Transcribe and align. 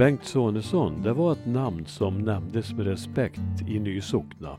Bengt 0.00 0.24
Sonesson, 0.24 1.02
det 1.02 1.12
var 1.12 1.32
ett 1.32 1.46
namn 1.46 1.86
som 1.86 2.18
nämndes 2.18 2.72
med 2.72 2.86
respekt 2.86 3.68
i 3.68 3.78
Nysockna. 3.78 4.56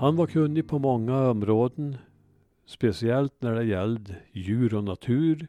Han 0.00 0.16
var 0.16 0.26
kunnig 0.26 0.68
på 0.68 0.78
många 0.78 1.30
områden, 1.30 1.96
speciellt 2.66 3.42
när 3.42 3.54
det 3.54 3.64
gällde 3.64 4.16
djur 4.32 4.74
och 4.74 4.84
natur 4.84 5.46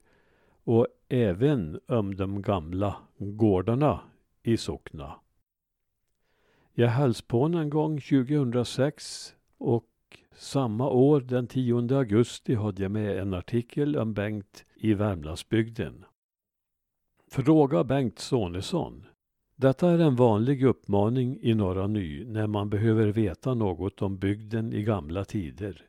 och 0.63 0.87
även 1.09 1.79
om 1.87 2.15
de 2.15 2.41
gamla 2.41 2.95
gårdarna 3.17 3.99
i 4.43 4.57
Sockna. 4.57 5.15
Jag 6.73 6.89
hälsade 6.89 7.27
på 7.27 7.39
honom 7.39 7.61
en 7.61 7.69
gång 7.69 8.01
2006 8.01 9.33
och 9.57 9.87
samma 10.35 10.89
år 10.89 11.21
den 11.21 11.47
10 11.47 11.97
augusti 11.97 12.55
hade 12.55 12.81
jag 12.83 12.91
med 12.91 13.19
en 13.19 13.33
artikel 13.33 13.97
om 13.97 14.13
Bengt 14.13 14.65
i 14.75 14.93
Värmlandsbygden. 14.93 16.05
Fråga 17.29 17.83
Bengt 17.83 18.19
Sonesson. 18.19 19.05
Detta 19.55 19.89
är 19.89 19.99
en 19.99 20.15
vanlig 20.15 20.63
uppmaning 20.63 21.39
i 21.41 21.53
Norra 21.53 21.87
Ny 21.87 22.25
när 22.25 22.47
man 22.47 22.69
behöver 22.69 23.07
veta 23.07 23.53
något 23.53 24.01
om 24.01 24.17
bygden 24.17 24.73
i 24.73 24.83
gamla 24.83 25.25
tider. 25.25 25.85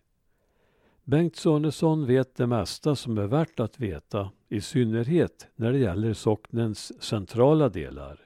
Bengt 1.05 1.37
Sonesson 1.37 2.07
vet 2.07 2.37
det 2.37 2.47
mesta 2.47 2.97
som 2.97 3.19
är 3.19 3.27
värt 3.27 3.61
att 3.61 3.81
veta, 3.81 4.31
i 4.49 4.61
synnerhet 4.61 5.47
när 5.57 5.73
det 5.73 5.79
gäller 5.79 6.13
socknens 6.13 7.03
centrala 7.03 7.69
delar. 7.69 8.21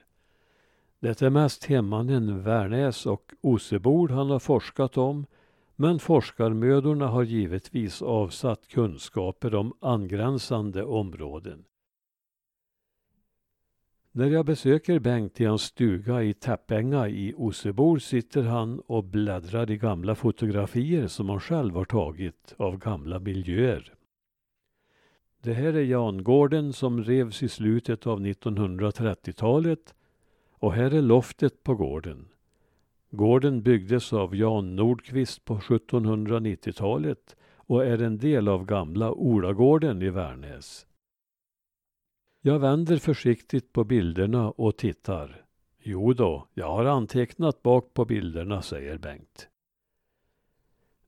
Det 0.99 1.21
är 1.21 1.29
mest 1.29 1.65
hemmanen 1.65 2.43
Värnäs 2.43 3.05
och 3.05 3.33
Osebord 3.41 4.11
han 4.11 4.29
har 4.29 4.39
forskat 4.39 4.97
om, 4.97 5.25
men 5.75 5.99
forskarmödorna 5.99 7.07
har 7.07 7.23
givetvis 7.23 8.01
avsatt 8.01 8.67
kunskaper 8.67 9.55
om 9.55 9.73
angränsande 9.79 10.83
områden. 10.83 11.65
När 14.15 14.29
jag 14.29 14.45
besöker 14.45 14.99
Bengt 14.99 15.41
i 15.41 15.45
hans 15.45 15.61
stuga 15.61 16.23
i 16.23 16.33
Täppänga 16.33 17.07
i 17.07 17.33
Osebor 17.37 17.99
sitter 17.99 18.43
han 18.43 18.79
och 18.79 19.03
bläddrar 19.03 19.71
i 19.71 19.77
gamla 19.77 20.15
fotografier 20.15 21.07
som 21.07 21.29
han 21.29 21.39
själv 21.39 21.75
har 21.75 21.85
tagit 21.85 22.55
av 22.57 22.77
gamla 22.77 23.19
miljöer. 23.19 23.93
Det 25.41 25.53
här 25.53 25.73
är 25.73 25.83
Jangården 25.83 26.73
som 26.73 27.03
revs 27.03 27.43
i 27.43 27.49
slutet 27.49 28.07
av 28.07 28.19
1930-talet 28.19 29.95
och 30.51 30.73
här 30.73 30.93
är 30.93 31.01
loftet 31.01 31.63
på 31.63 31.75
gården. 31.75 32.27
Gården 33.09 33.63
byggdes 33.63 34.13
av 34.13 34.35
Jan 34.35 34.75
Nordqvist 34.75 35.45
på 35.45 35.57
1790-talet 35.57 37.35
och 37.55 37.85
är 37.85 38.01
en 38.01 38.17
del 38.17 38.47
av 38.47 38.65
gamla 38.65 39.11
Olagården 39.11 40.01
i 40.01 40.09
Värnäs. 40.09 40.85
Jag 42.45 42.59
vänder 42.59 42.97
försiktigt 42.97 43.73
på 43.73 43.83
bilderna 43.83 44.51
och 44.51 44.77
tittar. 44.77 45.45
Jo 45.79 46.13
då, 46.13 46.47
jag 46.53 46.67
har 46.67 46.85
antecknat 46.85 47.63
bak 47.63 47.93
på 47.93 48.05
bilderna, 48.05 48.61
säger 48.61 48.97
Bengt. 48.97 49.49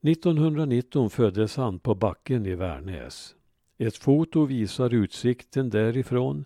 1919 0.02 1.10
föddes 1.10 1.58
han 1.58 1.80
på 1.80 1.96
backen 1.96 2.46
i 2.46 2.56
Värnäs. 2.56 3.36
Ett 3.78 3.98
foto 3.98 4.46
visar 4.46 4.94
utsikten 4.94 5.70
därifrån. 5.70 6.46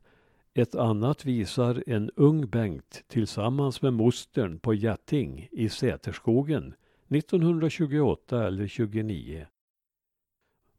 Ett 0.54 0.76
annat 0.76 1.26
visar 1.26 1.84
en 1.88 2.12
ung 2.16 2.50
Bengt 2.50 3.04
tillsammans 3.08 3.82
med 3.82 3.94
mostern 3.94 4.60
på 4.60 4.74
Jätting 4.74 5.48
i 5.52 5.70
Säterskogen 5.70 6.74
1928 7.10 8.48
eller 8.48 8.68
29. 8.68 9.46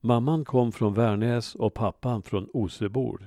Mamman 0.01 0.45
kom 0.45 0.73
från 0.73 0.95
Värnäs 0.95 1.55
och 1.55 1.75
pappan 1.75 2.23
från 2.23 2.49
Osebol. 2.53 3.25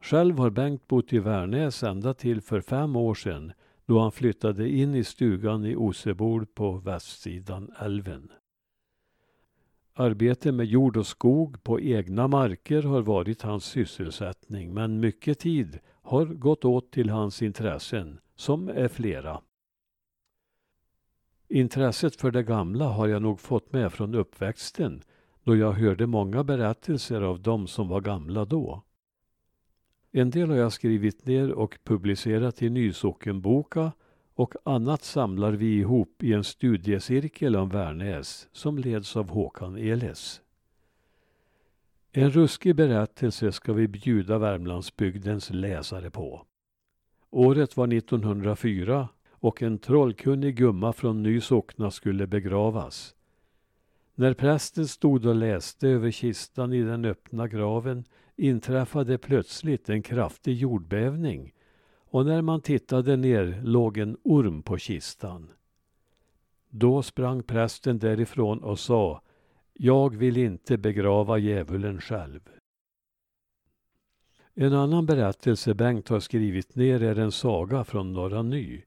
Själv 0.00 0.38
har 0.38 0.50
Bengt 0.50 0.88
bott 0.88 1.12
i 1.12 1.18
Värnäs 1.18 1.82
ända 1.82 2.14
till 2.14 2.40
för 2.40 2.60
fem 2.60 2.96
år 2.96 3.14
sedan 3.14 3.52
då 3.86 4.00
han 4.00 4.12
flyttade 4.12 4.68
in 4.68 4.94
i 4.94 5.04
stugan 5.04 5.64
i 5.64 5.76
Osebol 5.76 6.46
på 6.46 6.72
västsidan 6.72 7.70
älven. 7.78 8.32
Arbete 9.94 10.52
med 10.52 10.66
jord 10.66 10.96
och 10.96 11.06
skog 11.06 11.62
på 11.62 11.80
egna 11.80 12.28
marker 12.28 12.82
har 12.82 13.02
varit 13.02 13.42
hans 13.42 13.64
sysselsättning 13.64 14.74
men 14.74 15.00
mycket 15.00 15.38
tid 15.38 15.78
har 16.02 16.26
gått 16.26 16.64
åt 16.64 16.92
till 16.92 17.10
hans 17.10 17.42
intressen, 17.42 18.20
som 18.34 18.68
är 18.68 18.88
flera. 18.88 19.40
Intresset 21.48 22.16
för 22.16 22.30
det 22.30 22.42
gamla 22.42 22.84
har 22.84 23.08
jag 23.08 23.22
nog 23.22 23.40
fått 23.40 23.72
med 23.72 23.92
från 23.92 24.14
uppväxten 24.14 25.02
då 25.44 25.56
jag 25.56 25.72
hörde 25.72 26.06
många 26.06 26.44
berättelser 26.44 27.22
av 27.22 27.42
dem 27.42 27.66
som 27.66 27.88
var 27.88 28.00
gamla 28.00 28.44
då. 28.44 28.82
En 30.12 30.30
del 30.30 30.50
har 30.50 30.56
jag 30.56 30.72
skrivit 30.72 31.26
ner 31.26 31.52
och 31.52 31.78
publicerat 31.84 32.62
i 32.62 32.70
Nysockenboka 32.70 33.92
och 34.34 34.54
annat 34.64 35.02
samlar 35.02 35.52
vi 35.52 35.78
ihop 35.78 36.22
i 36.22 36.32
en 36.32 36.44
studiecirkel 36.44 37.56
om 37.56 37.68
Värnäs 37.68 38.48
som 38.52 38.78
leds 38.78 39.16
av 39.16 39.30
Håkan 39.30 39.76
Eles. 39.76 40.40
En 42.12 42.30
ruskig 42.30 42.76
berättelse 42.76 43.52
ska 43.52 43.72
vi 43.72 43.88
bjuda 43.88 44.38
Värmlandsbygdens 44.38 45.50
läsare 45.50 46.10
på. 46.10 46.46
Året 47.30 47.76
var 47.76 47.92
1904 47.92 49.08
och 49.30 49.62
en 49.62 49.78
trollkunnig 49.78 50.56
gumma 50.56 50.92
från 50.92 51.22
Nysockna 51.22 51.90
skulle 51.90 52.26
begravas. 52.26 53.14
När 54.14 54.34
prästen 54.34 54.88
stod 54.88 55.26
och 55.26 55.34
läste 55.34 55.88
över 55.88 56.10
kistan 56.10 56.72
i 56.72 56.82
den 56.82 57.04
öppna 57.04 57.48
graven 57.48 58.04
inträffade 58.40 59.18
plötsligt 59.18 59.88
en 59.88 60.02
kraftig 60.02 60.56
jordbävning 60.56 61.52
och 62.10 62.26
när 62.26 62.42
man 62.42 62.60
tittade 62.60 63.16
ner 63.16 63.60
låg 63.64 63.98
en 63.98 64.16
orm 64.22 64.62
på 64.62 64.78
kistan. 64.78 65.50
Då 66.68 67.02
sprang 67.02 67.42
prästen 67.42 67.98
därifrån 67.98 68.58
och 68.58 68.78
sa 68.78 69.22
Jag 69.72 70.16
vill 70.16 70.36
inte 70.36 70.78
begrava 70.78 71.38
djävulen 71.38 72.00
själv. 72.00 72.40
En 74.54 74.72
annan 74.72 75.06
berättelse 75.06 75.74
Bengt 75.74 76.08
har 76.08 76.20
skrivit 76.20 76.74
ner 76.74 77.02
är 77.02 77.18
en 77.18 77.32
saga 77.32 77.84
från 77.84 78.12
Norra 78.12 78.42
Ny. 78.42 78.82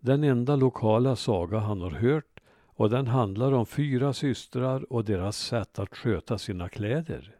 Den 0.00 0.24
enda 0.24 0.56
lokala 0.56 1.16
saga 1.16 1.58
han 1.58 1.80
har 1.80 1.90
hört 1.90 2.40
och 2.64 2.90
den 2.90 3.06
handlar 3.06 3.52
om 3.52 3.66
fyra 3.66 4.12
systrar 4.12 4.92
och 4.92 5.04
deras 5.04 5.36
sätt 5.36 5.78
att 5.78 5.96
sköta 5.96 6.38
sina 6.38 6.68
kläder. 6.68 7.35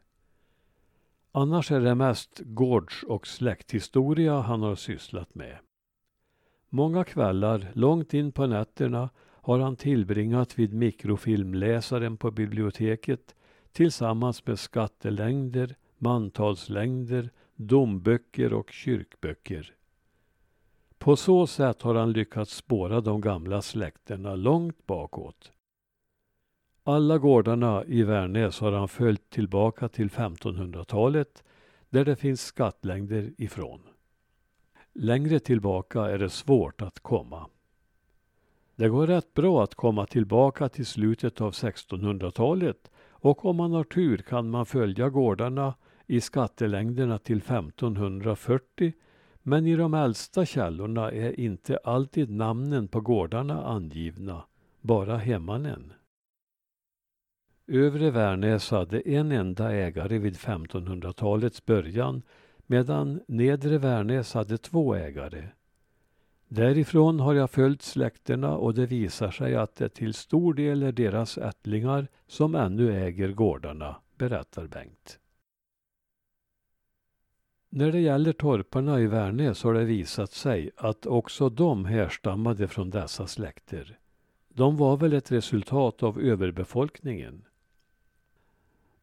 Annars 1.39 1.73
är 1.73 1.81
det 1.81 1.95
mest 1.95 2.41
gårds 2.45 3.03
och 3.03 3.27
släkthistoria 3.27 4.41
han 4.41 4.63
har 4.63 4.75
sysslat 4.75 5.35
med. 5.35 5.59
Många 6.69 7.05
kvällar, 7.05 7.71
långt 7.73 8.15
in 8.15 8.33
på 8.33 8.47
nätterna, 8.47 9.11
har 9.25 9.59
han 9.59 9.77
tillbringat 9.77 10.59
vid 10.59 10.73
mikrofilmläsaren 10.73 12.17
på 12.17 12.31
biblioteket 12.31 13.35
tillsammans 13.73 14.47
med 14.47 14.59
skattelängder, 14.59 15.77
mantalslängder, 15.99 17.31
domböcker 17.55 18.53
och 18.53 18.71
kyrkböcker. 18.71 19.75
På 20.99 21.17
så 21.17 21.47
sätt 21.47 21.83
har 21.83 21.95
han 21.95 22.13
lyckats 22.13 22.57
spåra 22.57 23.01
de 23.01 23.21
gamla 23.21 23.63
släkterna 23.63 24.35
långt 24.35 24.87
bakåt. 24.87 25.53
Alla 26.89 27.19
gårdarna 27.19 27.85
i 27.85 28.03
Värnäs 28.03 28.61
har 28.61 28.73
han 28.73 28.89
följt 28.89 29.31
tillbaka 29.31 29.89
till 29.89 30.11
1500-talet 30.11 31.45
där 31.91 32.05
det 32.05 32.17
finns 32.17 32.41
skattlängder 32.41 33.33
ifrån. 33.39 33.81
Längre 34.93 35.39
tillbaka 35.39 36.01
är 36.01 36.19
det 36.19 36.31
svårt 36.31 36.83
att 36.83 37.01
komma. 37.01 37.47
Det 38.77 38.89
går 38.89 39.07
rätt 39.07 39.35
bra 39.35 39.63
att 39.63 39.75
komma 39.75 40.07
tillbaka 40.07 40.69
till 40.69 40.87
slutet 40.87 41.41
av 41.41 41.53
1600-talet 41.53 42.91
och 43.09 43.45
om 43.45 43.57
man 43.57 43.73
har 43.73 43.85
tur 43.85 44.19
kan 44.19 44.51
man 44.51 44.67
följa 44.67 45.09
gårdarna 45.09 45.75
i 46.07 46.21
skattelängderna 46.21 47.19
till 47.19 47.39
1540 47.39 48.93
men 49.43 49.67
i 49.67 49.77
de 49.77 49.95
äldsta 49.95 50.47
källorna 50.47 51.11
är 51.11 51.41
inte 51.41 51.79
alltid 51.85 52.31
namnen 52.31 52.89
på 52.89 53.01
gårdarna 53.01 53.65
angivna, 53.65 54.43
bara 54.81 55.17
hemmanen. 55.17 55.93
Övre 57.69 58.11
Värnäs 58.11 58.71
hade 58.71 59.01
en 59.01 59.33
enda 59.33 59.73
ägare 59.73 60.19
vid 60.19 60.37
1500-talets 60.37 61.67
början 61.67 62.23
medan 62.67 63.21
Nedre 63.29 63.79
Värnäs 63.79 64.35
hade 64.35 64.59
två 64.59 64.95
ägare. 64.95 65.49
Därifrån 66.49 67.21
har 67.21 67.35
jag 67.35 67.51
följt 67.51 67.83
släkterna 67.83 68.57
och 68.57 68.75
det 68.75 68.87
visar 68.87 69.31
sig 69.31 69.57
att 69.57 69.77
det 69.77 69.89
till 69.89 70.15
stor 70.15 70.55
del 70.55 70.83
är 70.83 70.93
deras 70.93 71.39
ättlingar 71.39 72.09
som 72.27 72.55
ännu 72.55 73.05
äger 73.05 73.33
gårdarna, 73.33 73.97
berättar 74.19 74.67
Bengt. 74.67 75.19
När 77.69 77.93
det 77.93 78.01
gäller 78.01 78.33
torparna 78.33 79.01
i 79.01 79.07
Värnäs 79.07 79.63
har 79.63 79.75
det 79.75 79.85
visat 79.85 80.33
sig 80.33 80.71
att 80.77 81.07
också 81.07 81.49
de 81.49 81.85
härstammade 81.85 82.69
från 82.69 82.91
dessa 82.91 83.27
släkter. 83.27 83.99
De 84.49 84.77
var 84.77 84.97
väl 84.97 85.13
ett 85.13 85.33
resultat 85.33 86.03
av 86.03 86.21
överbefolkningen. 86.21 87.43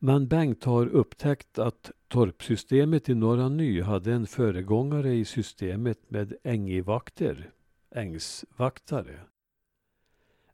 Men 0.05 0.27
Bengt 0.27 0.63
har 0.63 0.87
upptäckt 0.87 1.59
att 1.59 1.91
torpsystemet 2.07 3.09
i 3.09 3.15
Norra 3.15 3.49
Ny 3.49 3.81
hade 3.81 4.13
en 4.13 4.27
föregångare 4.27 5.13
i 5.13 5.25
systemet 5.25 6.11
med 6.11 6.33
ängivakter, 6.43 7.51
ängsvaktare. 7.91 9.19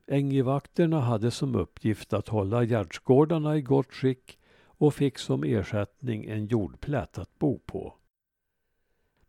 Ängivakterna 0.08 1.00
hade 1.00 1.32
som 1.32 1.56
uppgift 1.56 2.14
att 2.14 2.28
hålla 2.28 2.64
gärdsgårdarna 2.64 3.58
i 3.58 3.62
gott 3.62 3.94
skick 3.94 4.40
och 4.64 4.94
fick 4.94 5.18
som 5.18 5.44
ersättning 5.44 6.26
en 6.26 6.46
jordplätt 6.46 7.18
att 7.18 7.40
bo 7.40 7.60
på. 7.60 7.96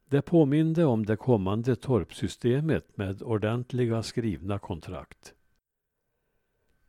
Det 0.09 0.23
påminde 0.23 0.85
om 0.85 1.07
det 1.07 1.17
kommande 1.17 1.77
torpsystemet 1.77 2.97
med 2.97 3.23
ordentliga 3.23 4.03
skrivna 4.03 4.59
kontrakt. 4.59 5.35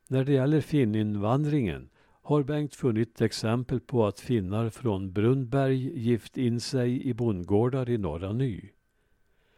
När 0.07 0.25
det 0.25 0.33
gäller 0.33 0.61
finninvandringen 0.61 1.90
har 2.21 2.43
Bengt 2.43 2.75
funnit 2.75 3.21
exempel 3.21 3.79
på 3.79 4.05
att 4.05 4.19
finnar 4.19 4.69
från 4.69 5.11
Brunnberg 5.11 5.99
gift 5.99 6.37
in 6.37 6.59
sig 6.59 7.07
i 7.07 7.13
bondgårdar 7.13 7.89
i 7.89 7.97
Norra 7.97 8.33
Ny. 8.33 8.69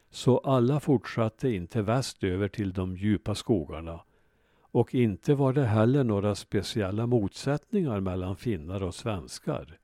Så 0.10 0.38
alla 0.38 0.80
fortsatte 0.80 1.50
inte 1.50 1.82
västöver 1.82 2.48
till 2.48 2.74
de 2.74 2.98
djupa 2.98 3.36
skogarna 3.36 4.00
och 4.74 4.96
inte 4.96 5.36
var 5.36 5.54
det 5.54 5.66
heller 5.66 6.04
några 6.04 6.36
speciella 6.36 7.08
motsättningar 7.08 8.00
mellan 8.00 8.36
finnar 8.36 8.84
och 8.84 8.96
svenskar. 8.96 9.80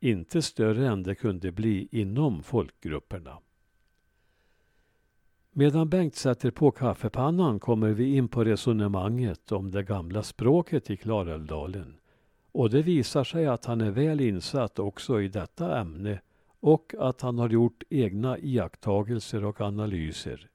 Inte 0.00 0.42
större 0.42 0.88
än 0.88 1.02
det 1.02 1.14
kunde 1.14 1.52
bli 1.52 1.88
inom 1.90 2.42
folkgrupperna. 2.42 3.38
Medan 5.52 5.88
Bengt 5.88 6.14
sätter 6.14 6.50
på 6.50 6.70
kaffepannan 6.70 7.60
kommer 7.60 7.90
vi 7.90 8.16
in 8.16 8.28
på 8.28 8.44
resonemanget 8.44 9.52
om 9.52 9.70
det 9.70 9.82
gamla 9.82 10.22
språket 10.22 10.90
i 10.90 10.96
Klarälvdalen. 10.96 11.96
Och 12.52 12.70
det 12.70 12.82
visar 12.82 13.24
sig 13.24 13.46
att 13.46 13.64
han 13.64 13.80
är 13.80 13.90
väl 13.90 14.20
insatt 14.20 14.78
också 14.78 15.20
i 15.20 15.28
detta 15.28 15.80
ämne 15.80 16.20
och 16.60 16.94
att 16.98 17.20
han 17.20 17.38
har 17.38 17.48
gjort 17.48 17.82
egna 17.90 18.38
iakttagelser 18.38 19.44
och 19.44 19.60
analyser. 19.60 20.48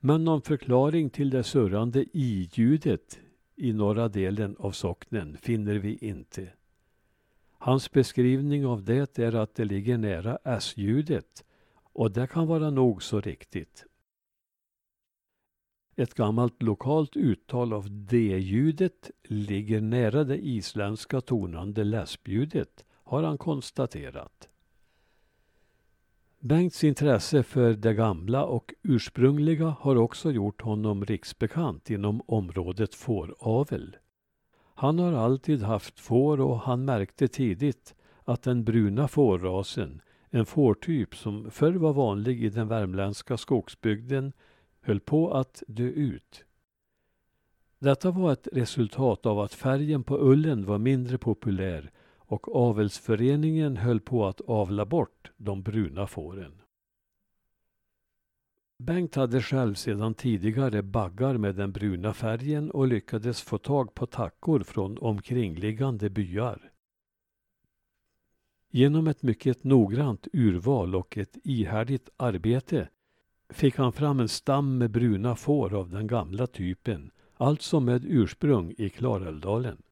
Men 0.00 0.24
någon 0.24 0.42
förklaring 0.42 1.10
till 1.10 1.30
det 1.30 1.42
surrande 1.42 2.04
i-ljudet 2.12 3.18
i 3.56 3.72
norra 3.72 4.08
delen 4.08 4.56
av 4.58 4.70
socknen 4.70 5.36
finner 5.36 5.74
vi 5.74 5.98
inte. 6.00 6.48
Hans 7.58 7.90
beskrivning 7.90 8.66
av 8.66 8.84
det 8.84 9.18
är 9.18 9.34
att 9.34 9.54
det 9.54 9.64
ligger 9.64 9.98
nära 9.98 10.38
s-ljudet 10.44 11.44
och 11.96 12.10
det 12.10 12.26
kan 12.26 12.46
vara 12.46 12.70
nog 12.70 13.02
så 13.02 13.20
riktigt. 13.20 13.84
Ett 15.96 16.14
gammalt 16.14 16.62
lokalt 16.62 17.16
uttal 17.16 17.72
av 17.72 17.86
d-ljudet 17.90 19.10
ligger 19.22 19.80
nära 19.80 20.24
det 20.24 20.46
isländska 20.46 21.20
tonande 21.20 21.84
läspljudet, 21.84 22.84
har 22.90 23.22
han 23.22 23.38
konstaterat. 23.38 24.48
Bengts 26.40 26.84
intresse 26.84 27.42
för 27.42 27.72
det 27.72 27.94
gamla 27.94 28.44
och 28.44 28.74
ursprungliga 28.82 29.76
har 29.80 29.96
också 29.96 30.30
gjort 30.32 30.62
honom 30.62 31.04
riksbekant 31.04 31.90
inom 31.90 32.22
området 32.26 32.94
fåravel. 32.94 33.96
Han 34.74 34.98
har 34.98 35.12
alltid 35.12 35.62
haft 35.62 36.00
får 36.00 36.40
och 36.40 36.60
han 36.60 36.84
märkte 36.84 37.28
tidigt 37.28 37.94
att 38.24 38.42
den 38.42 38.64
bruna 38.64 39.08
fårrasen, 39.08 40.00
en 40.30 40.46
fårtyp 40.46 41.16
som 41.16 41.50
förr 41.50 41.72
var 41.72 41.92
vanlig 41.92 42.44
i 42.44 42.48
den 42.48 42.68
värmländska 42.68 43.36
skogsbygden, 43.36 44.32
höll 44.80 45.00
på 45.00 45.30
att 45.30 45.62
dö 45.66 45.84
ut. 45.84 46.44
Detta 47.78 48.10
var 48.10 48.32
ett 48.32 48.48
resultat 48.52 49.26
av 49.26 49.40
att 49.40 49.54
färgen 49.54 50.04
på 50.04 50.18
ullen 50.18 50.64
var 50.64 50.78
mindre 50.78 51.18
populär 51.18 51.90
och 52.16 52.56
avelsföreningen 52.56 53.76
höll 53.76 54.00
på 54.00 54.26
att 54.26 54.40
avla 54.40 54.86
bort 54.86 55.30
de 55.36 55.62
bruna 55.62 56.06
fåren. 56.06 56.62
Bengt 58.78 59.14
hade 59.14 59.42
själv 59.42 59.74
sedan 59.74 60.14
tidigare 60.14 60.82
baggar 60.82 61.36
med 61.36 61.54
den 61.54 61.72
bruna 61.72 62.14
färgen 62.14 62.70
och 62.70 62.86
lyckades 62.86 63.42
få 63.42 63.58
tag 63.58 63.94
på 63.94 64.06
tackor 64.06 64.60
från 64.60 64.98
omkringliggande 64.98 66.10
byar. 66.10 66.72
Genom 68.76 69.06
ett 69.06 69.22
mycket 69.22 69.64
noggrant 69.64 70.28
urval 70.32 70.94
och 70.94 71.18
ett 71.18 71.36
ihärdigt 71.44 72.08
arbete 72.16 72.88
fick 73.50 73.76
han 73.76 73.92
fram 73.92 74.20
en 74.20 74.28
stam 74.28 74.78
med 74.78 74.90
bruna 74.90 75.36
får 75.36 75.74
av 75.74 75.90
den 75.90 76.06
gamla 76.06 76.46
typen, 76.46 77.10
alltså 77.36 77.80
med 77.80 78.04
ursprung 78.04 78.74
i 78.78 78.88
Klarälvdalen. 78.88 79.82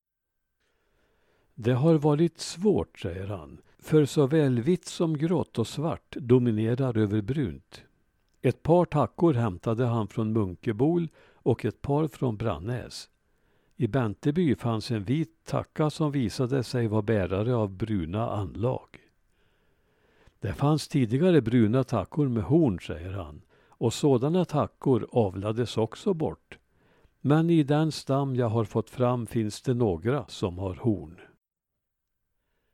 Det 1.55 1.73
har 1.73 1.95
varit 1.95 2.41
svårt, 2.41 2.99
säger 2.99 3.27
han, 3.27 3.61
för 3.79 4.05
såväl 4.05 4.61
vitt 4.61 4.87
som 4.87 5.19
grått 5.19 5.59
och 5.59 5.67
svart 5.67 6.17
dominerar 6.17 6.99
över 6.99 7.23
brunt. 7.23 7.83
Ett 8.43 8.63
par 8.63 8.85
tackor 8.85 9.35
hämtade 9.35 9.85
han 9.85 10.09
från 10.09 10.33
Munkebol 10.33 11.09
och 11.35 11.65
ett 11.65 11.83
par 11.83 12.09
från 12.09 12.37
Brannäs. 12.37 13.09
I 13.77 13.87
Benteby 13.87 14.55
fanns 14.55 14.91
en 14.91 15.05
vit 15.05 15.45
tacka 15.45 15.91
som 15.91 16.13
visade 16.13 16.63
sig 16.63 16.87
vara 16.87 17.03
bärare 17.03 17.55
av 17.55 17.71
bruna 17.71 18.31
anlag. 18.31 18.99
Det 20.41 20.53
fanns 20.53 20.89
tidigare 20.89 21.41
bruna 21.41 21.85
tackor 21.85 22.29
med 22.29 22.43
horn, 22.43 22.81
säger 22.81 23.13
han, 23.13 23.43
och 23.69 23.93
sådana 23.93 24.45
tackor 24.45 25.09
avlades 25.13 25.77
också 25.77 26.15
bort. 26.15 26.59
Men 27.21 27.51
i 27.51 27.63
den 27.63 27.93
stam 27.93 28.37
jag 28.37 28.49
har 28.49 28.65
fått 28.65 28.91
fram 28.91 29.27
finns 29.27 29.63
det 29.63 29.75
några 29.75 30.25
som 30.29 30.59
har 30.59 30.75
horn. 30.75 31.21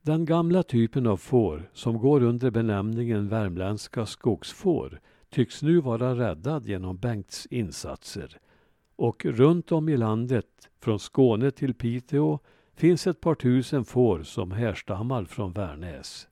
Den 0.02 0.24
gamla 0.24 0.62
typen 0.62 1.06
av 1.06 1.16
får, 1.16 1.70
som 1.72 1.98
går 1.98 2.22
under 2.22 2.50
benämningen 2.50 3.28
värmländska 3.28 4.06
skogsfår, 4.06 5.00
tycks 5.28 5.62
nu 5.62 5.80
vara 5.80 6.14
räddad 6.14 6.66
genom 6.66 6.96
Bengts 6.96 7.46
insatser. 7.46 8.40
Och 9.00 9.24
runt 9.24 9.72
om 9.72 9.88
i 9.88 9.96
landet, 9.96 10.70
från 10.80 10.98
Skåne 10.98 11.50
till 11.50 11.74
Piteå, 11.74 12.38
finns 12.74 13.06
ett 13.06 13.20
par 13.20 13.34
tusen 13.34 13.84
får 13.84 14.22
som 14.22 14.50
härstammar 14.50 15.24
från 15.24 15.52
Värnäs. 15.52 16.28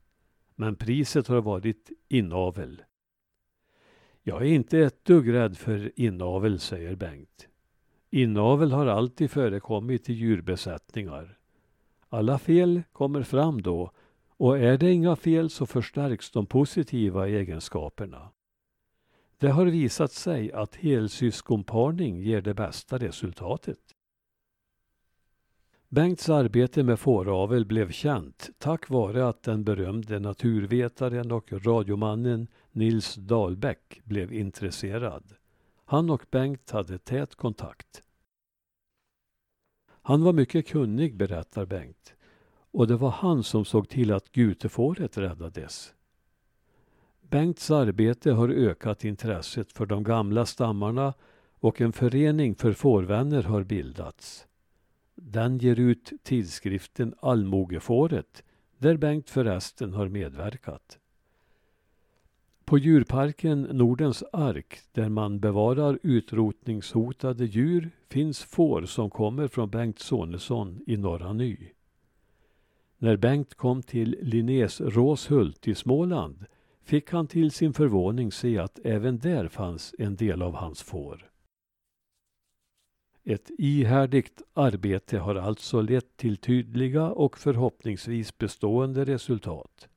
Men 0.55 0.75
priset 0.75 1.27
har 1.27 1.41
varit 1.41 1.89
inavel. 2.07 2.81
Jag 4.23 4.41
är 4.41 4.45
inte 4.45 4.79
ett 4.79 5.05
dugg 5.05 5.33
rädd 5.33 5.57
för 5.57 5.91
inavel, 5.95 6.59
säger 6.59 6.95
Bengt. 6.95 7.47
Inavel 8.09 8.71
har 8.71 8.85
alltid 8.85 9.31
förekommit 9.31 10.09
i 10.09 10.13
djurbesättningar. 10.13 11.37
Alla 12.09 12.39
fel 12.39 12.81
kommer 12.91 13.23
fram 13.23 13.61
då 13.61 13.91
och 14.37 14.59
är 14.59 14.77
det 14.77 14.91
inga 14.91 15.15
fel 15.15 15.49
så 15.49 15.65
förstärks 15.65 16.31
de 16.31 16.45
positiva 16.45 17.27
egenskaperna. 17.27 18.29
Det 19.39 19.49
har 19.49 19.65
visat 19.65 20.11
sig 20.11 20.51
att 20.51 20.75
helsyskonparning 20.75 22.21
ger 22.21 22.41
det 22.41 22.53
bästa 22.53 22.97
resultatet. 22.97 23.79
Bengts 25.89 26.29
arbete 26.29 26.83
med 26.83 26.99
fåravel 26.99 27.65
blev 27.65 27.91
känt 27.91 28.49
tack 28.57 28.89
vare 28.89 29.27
att 29.27 29.43
den 29.43 29.63
berömde 29.63 30.19
naturvetaren 30.19 31.31
och 31.31 31.65
radiomannen 31.65 32.47
Nils 32.71 33.15
Dahlbäck 33.15 34.01
blev 34.03 34.33
intresserad. 34.33 35.23
Han 35.85 36.09
och 36.09 36.25
Bengt 36.31 36.71
hade 36.71 36.97
tät 36.97 37.35
kontakt. 37.35 38.03
Han 39.87 40.23
var 40.23 40.33
mycket 40.33 40.67
kunnig, 40.67 41.15
berättar 41.15 41.65
Bengt. 41.65 42.15
Och 42.71 42.87
det 42.87 42.95
var 42.95 43.09
han 43.11 43.43
som 43.43 43.65
såg 43.65 43.89
till 43.89 44.13
att 44.13 44.31
gutefåret 44.31 45.17
räddades. 45.17 45.93
Bengts 47.29 47.71
arbete 47.71 48.31
har 48.31 48.49
ökat 48.49 49.05
intresset 49.05 49.71
för 49.71 49.85
de 49.85 50.03
gamla 50.03 50.45
stammarna 50.45 51.13
och 51.59 51.81
en 51.81 51.93
förening 51.93 52.55
för 52.55 52.73
fårvänner 52.73 53.43
har 53.43 53.63
bildats. 53.63 54.47
Den 55.15 55.57
ger 55.57 55.79
ut 55.79 56.11
tidskriften 56.23 57.13
Allmogefåret, 57.19 58.43
där 58.77 58.97
Bengt 58.97 59.29
förresten 59.29 59.93
har 59.93 60.07
medverkat. 60.07 60.99
På 62.65 62.77
djurparken 62.77 63.61
Nordens 63.61 64.23
ark, 64.33 64.79
där 64.91 65.09
man 65.09 65.39
bevarar 65.39 65.99
utrotningshotade 66.03 67.45
djur, 67.45 67.89
finns 68.07 68.43
får 68.43 68.85
som 68.85 69.09
kommer 69.09 69.47
från 69.47 69.69
Bengt 69.69 69.99
Sonesson 69.99 70.81
i 70.87 70.97
Norra 70.97 71.33
Ny. 71.33 71.57
När 72.97 73.17
Bengt 73.17 73.55
kom 73.55 73.83
till 73.83 74.17
Linnés 74.21 74.81
Råshult 74.81 75.67
i 75.67 75.75
Småland 75.75 76.45
fick 76.83 77.11
han 77.11 77.27
till 77.27 77.51
sin 77.51 77.73
förvåning 77.73 78.31
se 78.31 78.57
att 78.57 78.79
även 78.83 79.19
där 79.19 79.47
fanns 79.47 79.95
en 79.97 80.15
del 80.15 80.41
av 80.41 80.53
hans 80.53 80.81
får. 80.81 81.29
Ett 83.23 83.49
ihärdigt 83.57 84.41
arbete 84.53 85.17
har 85.17 85.35
alltså 85.35 85.81
lett 85.81 86.17
till 86.17 86.37
tydliga 86.37 87.09
och 87.09 87.37
förhoppningsvis 87.37 88.37
bestående 88.37 89.05
resultat. 89.05 89.89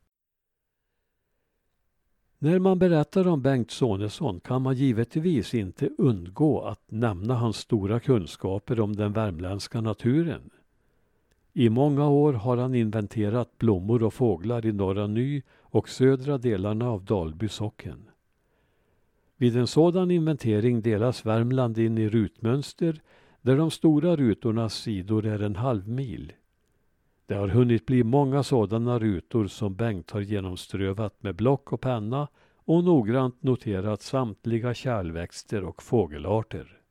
När 2.39 2.59
man 2.59 2.79
berättar 2.79 3.29
om 3.29 3.43
Bengt 3.43 3.71
Sonesson 3.71 4.41
kan 4.41 4.63
man 4.63 4.75
givetvis 4.75 5.55
inte 5.55 5.89
undgå 5.99 6.61
att 6.61 6.91
nämna 6.91 7.35
hans 7.35 7.57
stora 7.57 8.01
kunskaper 8.01 8.81
om 8.81 8.97
den 8.97 9.13
värmländska 9.13 9.81
naturen. 9.81 10.51
I 11.55 11.69
många 11.69 12.09
år 12.09 12.33
har 12.33 12.57
han 12.57 12.75
inventerat 12.75 13.59
blommor 13.59 14.03
och 14.03 14.15
fåglar 14.15 14.67
i 14.67 14.73
Norra 14.73 15.07
Ny 15.07 15.43
och 15.61 15.89
södra 15.89 16.39
delarna 16.39 16.91
av 16.91 17.05
Dalby 17.05 17.49
socken. 17.49 18.11
Vid 19.37 19.57
en 19.57 19.67
sådan 19.67 20.11
inventering 20.11 20.83
delas 20.83 21.27
Värmland 21.27 21.79
in 21.79 21.99
i 21.99 22.09
rutmönster 22.09 23.03
där 23.41 23.57
de 23.57 23.71
stora 23.71 24.17
rutornas 24.17 24.75
sidor 24.75 25.27
är 25.27 25.43
en 25.43 25.57
halv 25.57 25.89
mil. 25.89 26.33
Det 27.27 27.35
har 27.35 27.49
hunnit 27.49 27.87
bli 27.87 28.05
många 28.05 28.43
sådana 28.43 28.99
rutor 28.99 29.47
som 29.47 29.75
Bengt 29.75 30.11
har 30.11 30.21
genomströvat 30.21 31.23
med 31.23 31.35
block 31.35 31.73
och 31.73 31.81
penna 31.81 32.29
och 32.65 32.85
noggrant 32.85 33.43
noterat 33.43 34.03
samtliga 34.03 34.75
kärlväxter 34.75 35.65
och 35.65 35.83
fågelarter. 35.83 36.82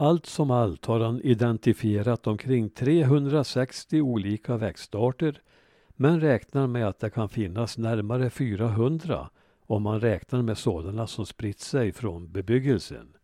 Allt 0.00 0.26
som 0.26 0.50
allt 0.50 0.86
har 0.86 1.00
han 1.00 1.20
identifierat 1.20 2.26
omkring 2.26 2.70
360 2.70 4.00
olika 4.00 4.56
växtarter 4.56 5.42
men 5.88 6.20
räknar 6.20 6.66
med 6.66 6.88
att 6.88 6.98
det 6.98 7.10
kan 7.10 7.28
finnas 7.28 7.78
närmare 7.78 8.30
400 8.30 9.30
om 9.66 9.82
man 9.82 10.00
räknar 10.00 10.42
med 10.42 10.58
sådana 10.58 11.06
som 11.06 11.26
spritt 11.26 11.60
sig 11.60 11.92
från 11.92 12.32
bebyggelsen. 12.32 13.16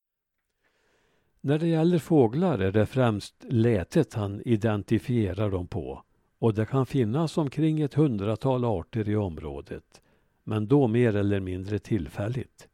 När 1.40 1.58
det 1.58 1.66
gäller 1.66 1.98
fåglar 1.98 2.58
är 2.58 2.72
det 2.72 2.86
främst 2.86 3.34
lätet 3.48 4.14
han 4.14 4.42
identifierar 4.44 5.50
dem 5.50 5.66
på 5.66 6.02
och 6.38 6.54
det 6.54 6.66
kan 6.66 6.86
finnas 6.86 7.38
omkring 7.38 7.80
ett 7.80 7.94
hundratal 7.94 8.64
arter 8.64 9.08
i 9.08 9.16
området, 9.16 10.00
men 10.44 10.66
då 10.66 10.86
mer 10.86 11.16
eller 11.16 11.40
mindre 11.40 11.78
tillfälligt. 11.78 12.68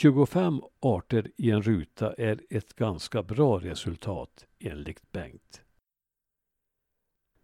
25 0.00 0.62
arter 0.80 1.30
i 1.36 1.50
en 1.50 1.62
ruta 1.62 2.12
är 2.12 2.40
ett 2.50 2.74
ganska 2.74 3.22
bra 3.22 3.58
resultat 3.58 4.46
enligt 4.58 5.12
Bengt. 5.12 5.62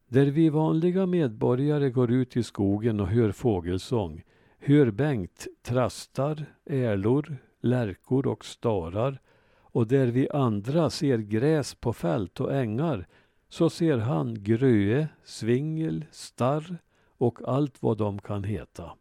Där 0.08 0.26
vi 0.26 0.48
vanliga 0.48 1.06
medborgare 1.06 1.90
går 1.90 2.10
ut 2.12 2.36
i 2.36 2.42
skogen 2.42 3.00
och 3.00 3.06
hör 3.06 3.32
fågelsång 3.32 4.22
hör 4.58 4.90
Bengt 4.90 5.46
trastar, 5.62 6.46
ärlor, 6.64 7.36
lärkor 7.60 8.26
och 8.26 8.44
starar 8.44 9.20
och 9.46 9.86
där 9.86 10.06
vi 10.06 10.30
andra 10.30 10.90
ser 10.90 11.18
gräs 11.18 11.74
på 11.74 11.92
fält 11.92 12.40
och 12.40 12.54
ängar 12.54 13.06
så 13.48 13.70
ser 13.70 13.98
han 13.98 14.42
gröe, 14.44 15.08
svingel, 15.24 16.04
starr 16.10 16.78
och 17.18 17.48
allt 17.48 17.82
vad 17.82 17.98
de 17.98 18.18
kan 18.18 18.44
heta. 18.44 18.92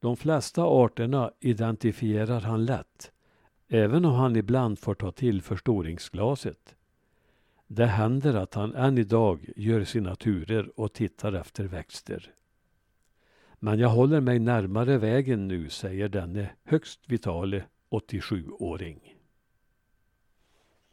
De 0.00 0.16
flesta 0.16 0.62
arterna 0.62 1.32
identifierar 1.40 2.40
han 2.40 2.64
lätt, 2.64 3.12
även 3.68 4.04
om 4.04 4.14
han 4.14 4.36
ibland 4.36 4.78
får 4.78 4.94
ta 4.94 5.12
till 5.12 5.42
förstoringsglaset. 5.42 6.76
Det 7.66 7.86
händer 7.86 8.34
att 8.34 8.54
han 8.54 8.74
än 8.74 8.98
idag 8.98 9.52
gör 9.56 9.84
sina 9.84 10.16
turer 10.16 10.80
och 10.80 10.92
tittar 10.92 11.32
efter 11.32 11.64
växter. 11.64 12.34
Men 13.58 13.78
jag 13.78 13.88
håller 13.88 14.20
mig 14.20 14.38
närmare 14.38 14.98
vägen 14.98 15.48
nu, 15.48 15.68
säger 15.68 16.08
denne 16.08 16.50
högst 16.64 17.00
vitale 17.06 17.64
87-åring. 17.90 19.19